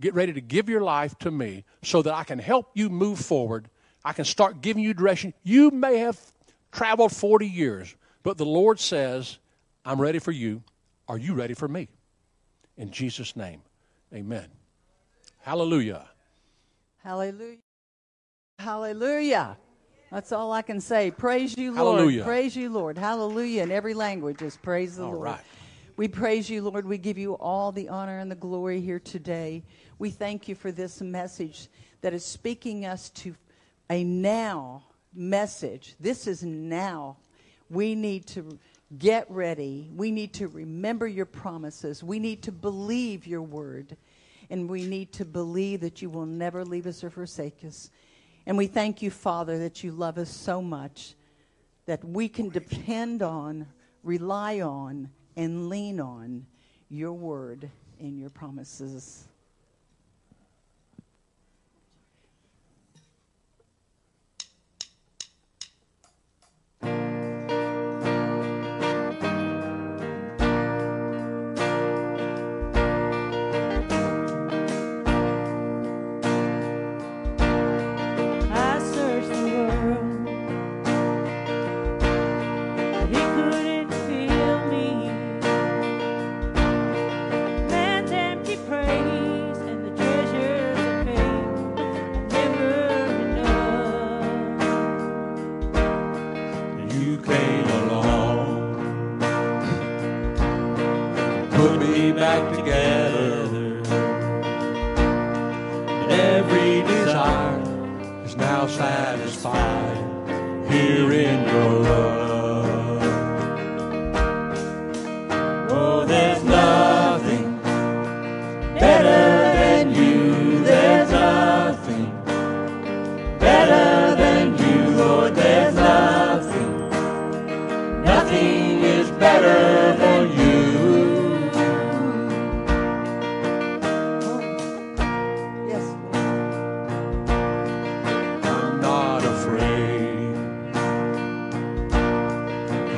[0.00, 3.18] Get ready to give your life to me so that I can help you move
[3.18, 3.68] forward.
[4.04, 5.32] I can start giving you direction.
[5.42, 6.18] You may have
[6.72, 9.38] traveled 40 years, but the Lord says,
[9.84, 10.62] I'm ready for you.
[11.08, 11.88] Are you ready for me?
[12.76, 13.62] In Jesus' name,
[14.12, 14.46] amen.
[15.40, 16.08] Hallelujah.
[17.02, 17.58] Hallelujah.
[18.58, 19.56] Hallelujah.
[20.10, 21.10] That's all I can say.
[21.10, 21.96] Praise you, Lord.
[21.98, 22.24] Hallelujah.
[22.24, 22.98] Praise you, Lord.
[22.98, 23.62] Hallelujah.
[23.62, 25.22] In every language is praise the All Lord.
[25.22, 25.40] right.
[25.96, 26.86] We praise you, Lord.
[26.86, 29.62] We give you all the honor and the glory here today.
[30.02, 31.68] We thank you for this message
[32.00, 33.36] that is speaking us to
[33.88, 34.82] a now
[35.14, 35.94] message.
[36.00, 37.18] This is now.
[37.70, 38.58] We need to
[38.98, 39.88] get ready.
[39.94, 42.02] We need to remember your promises.
[42.02, 43.96] We need to believe your word.
[44.50, 47.88] And we need to believe that you will never leave us or forsake us.
[48.44, 51.14] And we thank you, Father, that you love us so much
[51.86, 53.68] that we can depend on,
[54.02, 56.44] rely on, and lean on
[56.88, 59.28] your word and your promises.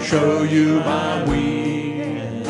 [0.04, 2.46] Show you my weakness,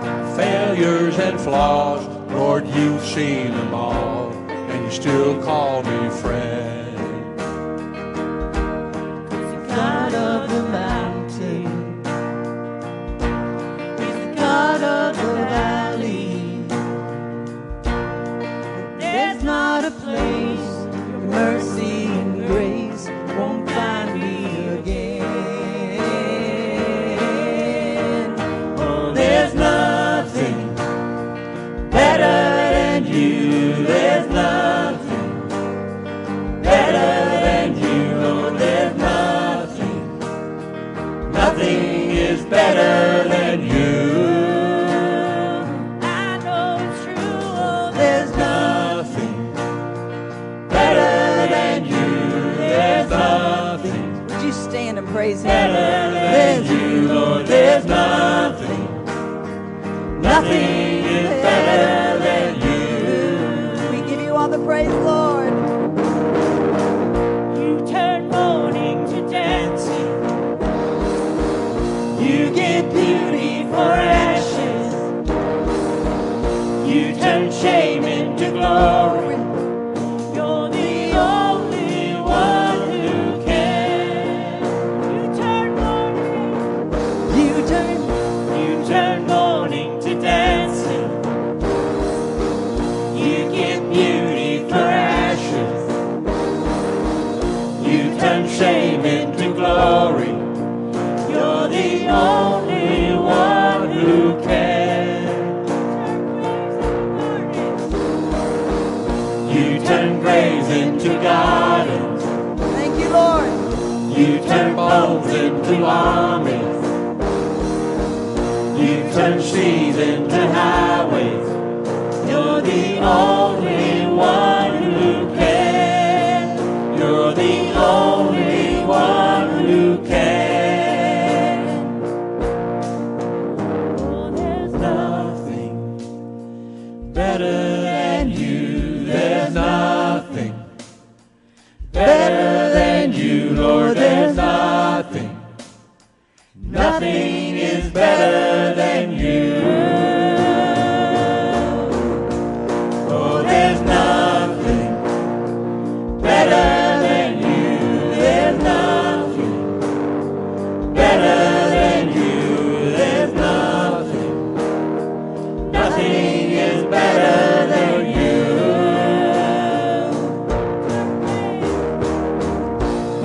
[0.00, 2.06] my failures and flaws.
[2.32, 6.47] Lord, you've seen them all, and you still call me friend.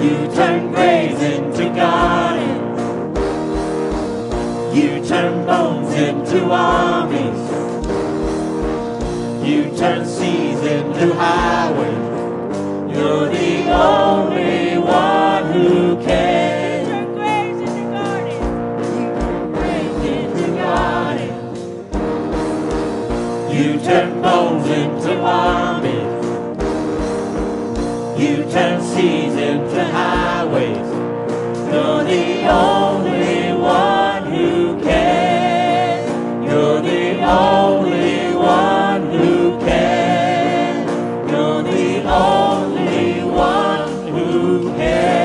[0.04, 0.28] You.
[0.36, 2.80] Turn graves into gardens.
[4.76, 7.44] You turn bones into armies.
[9.48, 12.04] You turn seas into highways.
[12.96, 16.74] You're the only one who can.
[23.54, 26.03] You turn bones into armies.
[28.24, 30.78] You turn seas into highways.
[30.78, 36.44] You're the only one who can.
[36.44, 40.88] You're the only one who can.
[41.28, 45.20] You're the only one who can.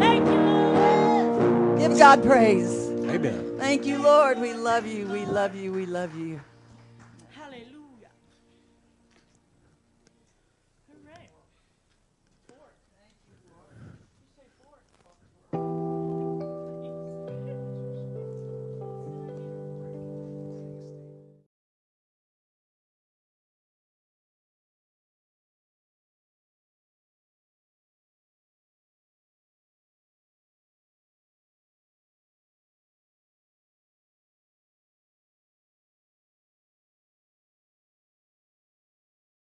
[0.00, 2.88] Thank you, Give God praise.
[3.10, 3.58] Amen.
[3.58, 4.38] Thank you, Lord.
[4.38, 5.06] We love you.
[5.06, 5.70] We love you.
[5.70, 6.40] We love you.